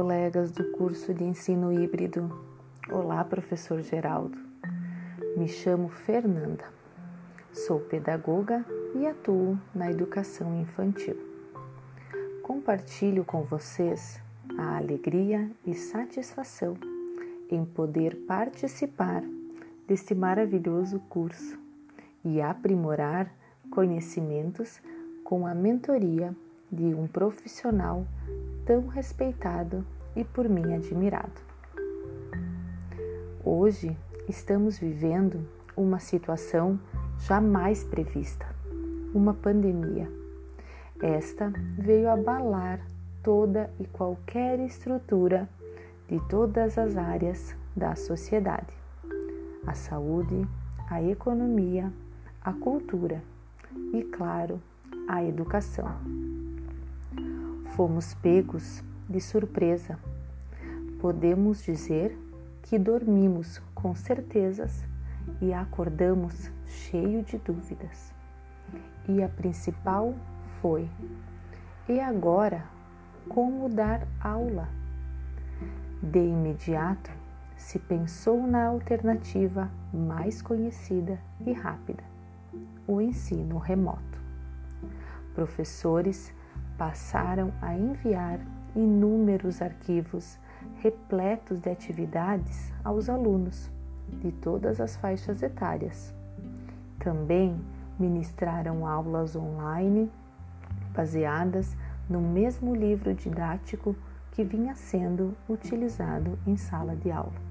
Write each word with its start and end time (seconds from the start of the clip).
colegas 0.00 0.50
do 0.50 0.64
curso 0.72 1.12
de 1.12 1.22
ensino 1.22 1.70
híbrido. 1.70 2.34
Olá, 2.90 3.22
professor 3.22 3.82
Geraldo. 3.82 4.38
Me 5.36 5.46
chamo 5.46 5.90
Fernanda. 5.90 6.64
Sou 7.52 7.80
pedagoga 7.80 8.64
e 8.94 9.06
atuo 9.06 9.58
na 9.74 9.90
educação 9.90 10.58
infantil. 10.58 11.18
Compartilho 12.42 13.26
com 13.26 13.42
vocês 13.42 14.18
a 14.56 14.78
alegria 14.78 15.50
e 15.66 15.74
satisfação 15.74 16.78
em 17.50 17.62
poder 17.62 18.16
participar 18.26 19.22
deste 19.86 20.14
maravilhoso 20.14 20.98
curso 21.10 21.58
e 22.24 22.40
aprimorar 22.40 23.30
conhecimentos 23.70 24.80
com 25.22 25.46
a 25.46 25.54
mentoria 25.54 26.34
de 26.72 26.94
um 26.94 27.06
profissional 27.06 28.06
tão 28.70 28.86
respeitado 28.86 29.84
e 30.14 30.22
por 30.22 30.48
mim 30.48 30.74
admirado. 30.74 31.40
Hoje 33.44 33.98
estamos 34.28 34.78
vivendo 34.78 35.44
uma 35.76 35.98
situação 35.98 36.78
jamais 37.18 37.82
prevista, 37.82 38.46
uma 39.12 39.34
pandemia. 39.34 40.08
Esta 41.02 41.52
veio 41.76 42.08
abalar 42.08 42.80
toda 43.24 43.68
e 43.80 43.88
qualquer 43.88 44.60
estrutura 44.60 45.48
de 46.06 46.20
todas 46.28 46.78
as 46.78 46.96
áreas 46.96 47.56
da 47.74 47.96
sociedade: 47.96 48.72
a 49.66 49.74
saúde, 49.74 50.46
a 50.88 51.02
economia, 51.02 51.92
a 52.40 52.52
cultura 52.52 53.20
e, 53.92 54.04
claro, 54.04 54.62
a 55.08 55.24
educação 55.24 56.39
fomos 57.76 58.14
pegos 58.14 58.82
de 59.08 59.20
surpresa. 59.20 59.98
Podemos 61.00 61.62
dizer 61.62 62.16
que 62.62 62.78
dormimos 62.78 63.60
com 63.74 63.94
certezas 63.94 64.84
e 65.40 65.52
acordamos 65.52 66.50
cheio 66.66 67.22
de 67.22 67.38
dúvidas. 67.38 68.12
E 69.08 69.22
a 69.22 69.28
principal 69.28 70.14
foi: 70.60 70.88
e 71.88 72.00
agora 72.00 72.64
como 73.28 73.68
dar 73.68 74.06
aula? 74.20 74.68
De 76.02 76.18
imediato 76.18 77.10
se 77.56 77.78
pensou 77.78 78.46
na 78.46 78.64
alternativa 78.64 79.70
mais 79.92 80.42
conhecida 80.42 81.18
e 81.46 81.52
rápida: 81.52 82.02
o 82.86 83.00
ensino 83.00 83.58
remoto. 83.58 84.20
Professores 85.34 86.34
passaram 86.80 87.52
a 87.60 87.76
enviar 87.76 88.40
inúmeros 88.74 89.60
arquivos 89.60 90.38
repletos 90.78 91.60
de 91.60 91.68
atividades 91.68 92.72
aos 92.82 93.10
alunos 93.10 93.70
de 94.08 94.32
todas 94.32 94.80
as 94.80 94.96
faixas 94.96 95.42
etárias. 95.42 96.14
Também 96.98 97.60
ministraram 97.98 98.86
aulas 98.86 99.36
online 99.36 100.10
baseadas 100.94 101.76
no 102.08 102.18
mesmo 102.18 102.74
livro 102.74 103.12
didático 103.12 103.94
que 104.32 104.42
vinha 104.42 104.74
sendo 104.74 105.36
utilizado 105.46 106.38
em 106.46 106.56
sala 106.56 106.96
de 106.96 107.10
aula. 107.10 107.42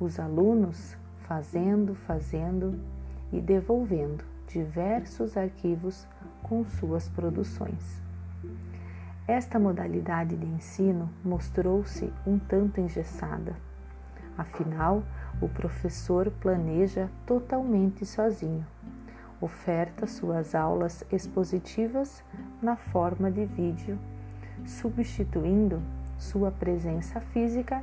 Os 0.00 0.18
alunos 0.18 0.96
fazendo, 1.20 1.94
fazendo 1.94 2.76
e 3.32 3.40
devolvendo 3.40 4.29
diversos 4.50 5.36
arquivos 5.36 6.06
com 6.42 6.64
suas 6.64 7.08
produções. 7.08 8.00
Esta 9.26 9.58
modalidade 9.58 10.36
de 10.36 10.46
ensino 10.46 11.08
mostrou-se 11.24 12.12
um 12.26 12.38
tanto 12.38 12.80
engessada. 12.80 13.54
Afinal, 14.36 15.04
o 15.40 15.48
professor 15.48 16.30
planeja 16.40 17.08
totalmente 17.24 18.04
sozinho. 18.04 18.66
Oferta 19.40 20.06
suas 20.06 20.54
aulas 20.54 21.04
expositivas 21.12 22.22
na 22.60 22.76
forma 22.76 23.30
de 23.30 23.44
vídeo, 23.44 23.98
substituindo 24.66 25.80
sua 26.18 26.50
presença 26.50 27.20
física 27.20 27.82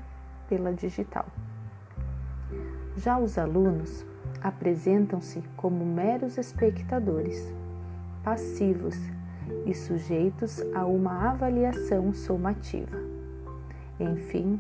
pela 0.50 0.74
digital. 0.74 1.26
Já 2.98 3.18
os 3.18 3.38
alunos 3.38 4.06
apresentam-se 4.42 5.42
como 5.56 5.86
meros 5.86 6.38
espectadores, 6.38 7.54
passivos 8.24 8.96
e 9.66 9.74
sujeitos 9.74 10.62
a 10.74 10.86
uma 10.86 11.30
avaliação 11.30 12.14
somativa. 12.14 12.98
Enfim, 14.00 14.60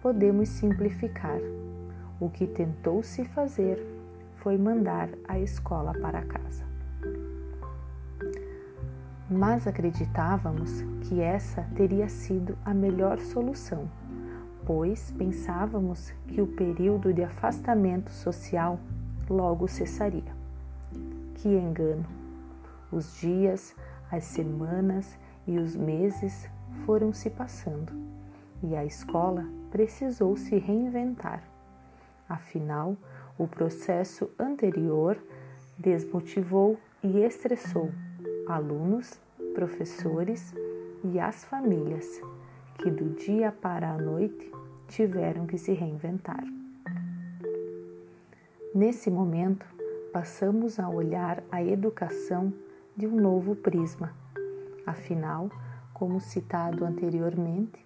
podemos 0.00 0.48
simplificar. 0.48 1.38
O 2.20 2.28
que 2.28 2.46
tentou-se 2.46 3.24
fazer 3.24 3.84
foi 4.36 4.56
mandar 4.56 5.08
a 5.26 5.38
escola 5.38 5.92
para 5.92 6.22
casa. 6.22 6.64
Mas 9.30 9.66
acreditávamos 9.66 10.82
que 11.02 11.20
essa 11.20 11.62
teria 11.74 12.08
sido 12.08 12.56
a 12.64 12.72
melhor 12.72 13.20
solução, 13.20 13.88
pois 14.64 15.10
pensávamos 15.12 16.12
que 16.26 16.40
o 16.40 16.46
período 16.46 17.12
de 17.12 17.22
afastamento 17.22 18.10
social 18.10 18.80
logo 19.28 19.68
cessaria. 19.68 20.36
Que 21.34 21.48
engano! 21.48 22.06
Os 22.90 23.20
dias, 23.20 23.74
as 24.10 24.24
semanas 24.24 25.18
e 25.46 25.58
os 25.58 25.76
meses 25.76 26.48
foram 26.84 27.12
se 27.12 27.30
passando 27.30 27.92
e 28.62 28.74
a 28.74 28.84
escola 28.84 29.44
precisou 29.70 30.36
se 30.36 30.56
reinventar. 30.58 31.42
Afinal, 32.28 32.96
o 33.38 33.46
processo 33.46 34.30
anterior 34.38 35.18
desmotivou 35.78 36.76
e 37.02 37.20
estressou 37.20 37.90
alunos, 38.46 39.20
professores 39.54 40.54
e 41.04 41.20
as 41.20 41.44
famílias, 41.44 42.20
que 42.78 42.90
do 42.90 43.10
dia 43.10 43.52
para 43.52 43.90
a 43.90 43.98
noite 43.98 44.50
tiveram 44.88 45.46
que 45.46 45.58
se 45.58 45.72
reinventar. 45.72 46.57
Nesse 48.74 49.10
momento, 49.10 49.64
passamos 50.12 50.78
a 50.78 50.90
olhar 50.90 51.42
a 51.50 51.62
educação 51.62 52.52
de 52.94 53.06
um 53.06 53.16
novo 53.16 53.56
prisma. 53.56 54.12
Afinal, 54.86 55.50
como 55.94 56.20
citado 56.20 56.84
anteriormente, 56.84 57.82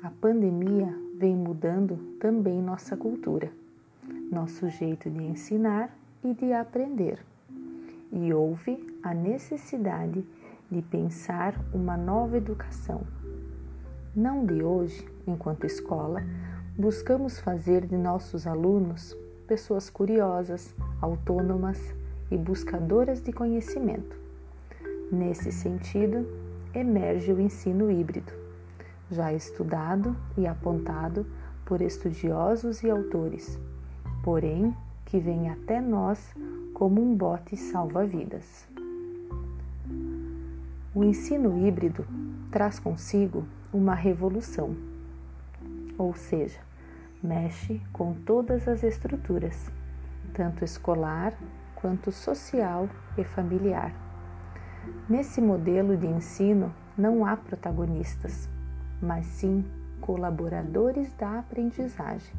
a 0.00 0.08
pandemia 0.08 0.96
vem 1.18 1.34
mudando 1.34 1.96
também 2.20 2.62
nossa 2.62 2.96
cultura, 2.96 3.50
nosso 4.30 4.68
jeito 4.68 5.10
de 5.10 5.20
ensinar 5.20 5.90
e 6.22 6.32
de 6.32 6.52
aprender. 6.52 7.18
E 8.12 8.32
houve 8.32 8.86
a 9.02 9.12
necessidade 9.12 10.24
de 10.70 10.80
pensar 10.80 11.60
uma 11.74 11.96
nova 11.96 12.36
educação. 12.36 13.02
Não 14.14 14.46
de 14.46 14.62
hoje, 14.62 15.04
enquanto 15.26 15.66
escola, 15.66 16.22
buscamos 16.78 17.40
fazer 17.40 17.84
de 17.84 17.96
nossos 17.96 18.46
alunos 18.46 19.16
pessoas 19.50 19.90
curiosas, 19.90 20.72
autônomas 21.02 21.92
e 22.30 22.36
buscadoras 22.36 23.20
de 23.20 23.32
conhecimento. 23.32 24.16
Nesse 25.10 25.50
sentido, 25.50 26.24
emerge 26.72 27.32
o 27.32 27.40
ensino 27.40 27.90
híbrido, 27.90 28.32
já 29.10 29.32
estudado 29.32 30.16
e 30.38 30.46
apontado 30.46 31.26
por 31.64 31.80
estudiosos 31.80 32.84
e 32.84 32.90
autores, 32.90 33.58
porém 34.22 34.72
que 35.04 35.18
vem 35.18 35.50
até 35.50 35.80
nós 35.80 36.32
como 36.72 37.02
um 37.02 37.12
bote 37.12 37.56
salva-vidas. 37.56 38.68
O 40.94 41.02
ensino 41.02 41.66
híbrido 41.66 42.06
traz 42.52 42.78
consigo 42.78 43.44
uma 43.72 43.96
revolução, 43.96 44.76
ou 45.98 46.14
seja, 46.14 46.69
mexe 47.22 47.80
com 47.92 48.14
todas 48.14 48.66
as 48.66 48.82
estruturas, 48.82 49.70
tanto 50.32 50.64
escolar 50.64 51.34
quanto 51.74 52.10
social 52.10 52.88
e 53.16 53.24
familiar. 53.24 53.92
Nesse 55.08 55.40
modelo 55.40 55.96
de 55.96 56.06
ensino 56.06 56.74
não 56.96 57.24
há 57.24 57.36
protagonistas, 57.36 58.48
mas 59.00 59.26
sim 59.26 59.64
colaboradores 60.00 61.12
da 61.14 61.38
aprendizagem, 61.38 62.34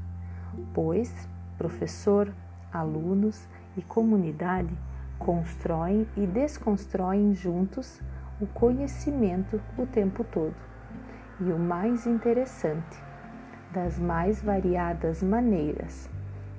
pois 0.73 1.27
professor, 1.57 2.33
alunos 2.73 3.47
e 3.77 3.81
comunidade 3.83 4.75
constroem 5.19 6.07
e 6.17 6.25
desconstroem 6.25 7.35
juntos 7.35 8.01
o 8.39 8.47
conhecimento 8.47 9.61
o 9.77 9.85
tempo 9.85 10.23
todo. 10.23 10.55
E 11.39 11.51
o 11.51 11.59
mais 11.59 12.07
interessante, 12.07 12.97
das 13.73 13.97
mais 13.97 14.41
variadas 14.41 15.23
maneiras 15.23 16.09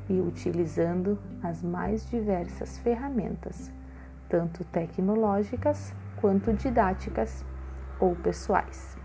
e 0.09 0.21
utilizando 0.21 1.19
as 1.43 1.63
mais 1.63 2.09
diversas 2.09 2.79
ferramentas, 2.79 3.71
tanto 4.29 4.65
tecnológicas 4.65 5.95
quanto 6.21 6.53
didáticas 6.53 7.45
ou 8.01 8.15
pessoais. 8.17 8.97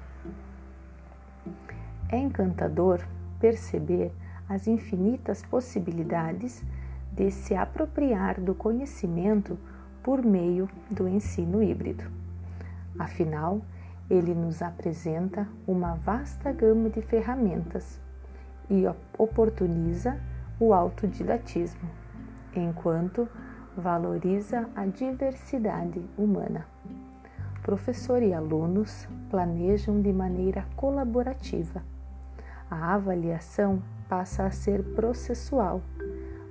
É 2.10 2.18
encantador 2.18 3.06
perceber 3.40 4.12
as 4.48 4.68
infinitas 4.68 5.44
possibilidades 5.44 6.64
de 7.12 7.30
se 7.32 7.56
apropriar 7.56 8.40
do 8.40 8.56
conhecimento 8.56 9.58
por 10.02 10.24
meio 10.24 10.70
do 10.90 11.08
ensino 11.08 11.62
híbrido. 11.62 12.04
Afinal, 12.98 13.62
ele 14.10 14.34
nos 14.34 14.62
apresenta 14.62 15.48
uma 15.68 15.96
vasta 15.96 16.52
gama 16.52 16.90
de 16.90 17.02
ferramentas 17.02 18.00
e 18.70 18.84
oportuniza 19.18 20.20
o 20.60 20.74
autodidatismo, 20.74 21.90
enquanto 22.56 23.28
valoriza 23.76 24.68
a 24.76 24.86
diversidade 24.86 26.04
humana. 26.18 26.66
Professor 27.62 28.24
e 28.24 28.34
alunos 28.34 29.08
planejam 29.30 30.02
de 30.02 30.12
maneira 30.14 30.66
colaborativa. 30.76 31.84
A 32.72 32.94
avaliação 32.96 33.82
passa 34.08 34.46
a 34.46 34.52
ser 34.52 34.84
processual, 34.96 35.82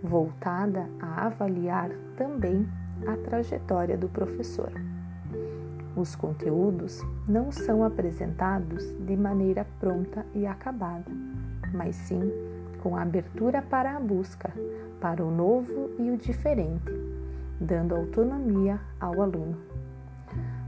voltada 0.02 0.88
a 1.00 1.26
avaliar 1.26 1.90
também 2.16 2.68
a 3.06 3.16
trajetória 3.16 3.96
do 3.96 4.08
professor. 4.08 4.72
Os 5.96 6.14
conteúdos 6.14 7.02
não 7.26 7.50
são 7.50 7.82
apresentados 7.82 8.84
de 9.00 9.16
maneira 9.16 9.66
pronta 9.80 10.26
e 10.34 10.46
acabada, 10.46 11.10
mas 11.72 11.96
sim 11.96 12.30
com 12.82 12.94
abertura 12.94 13.62
para 13.62 13.96
a 13.96 14.00
busca, 14.00 14.52
para 15.00 15.24
o 15.24 15.30
novo 15.30 15.90
e 15.98 16.10
o 16.10 16.18
diferente, 16.18 16.92
dando 17.58 17.96
autonomia 17.96 18.78
ao 19.00 19.22
aluno. 19.22 19.56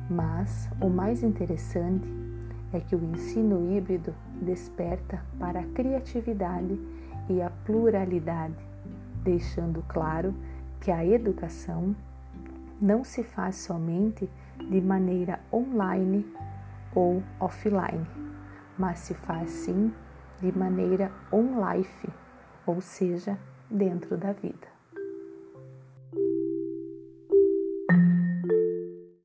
Mas 0.08 0.66
o 0.80 0.88
mais 0.88 1.22
interessante 1.22 2.08
é 2.72 2.80
que 2.80 2.96
o 2.96 3.04
ensino 3.04 3.70
híbrido 3.70 4.14
desperta 4.40 5.20
para 5.38 5.60
a 5.60 5.66
criatividade 5.66 6.80
e 7.28 7.42
a 7.42 7.50
pluralidade, 7.66 8.56
deixando 9.22 9.84
claro 9.88 10.34
que 10.80 10.90
a 10.90 11.04
educação 11.04 11.94
não 12.80 13.04
se 13.04 13.22
faz 13.22 13.56
somente 13.56 14.30
de 14.58 14.80
maneira 14.80 15.40
online 15.52 16.26
ou 16.94 17.22
offline, 17.40 18.06
mas 18.78 18.98
se 19.00 19.14
faz 19.14 19.50
sim 19.50 19.92
de 20.40 20.56
maneira 20.56 21.10
on-life, 21.32 22.08
ou 22.66 22.80
seja, 22.80 23.38
dentro 23.70 24.16
da 24.16 24.32
vida. 24.32 24.77